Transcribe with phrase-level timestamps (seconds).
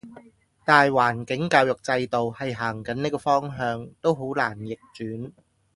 [0.65, 5.31] 大環境教育制度係行緊呢個方向，都好難逆轉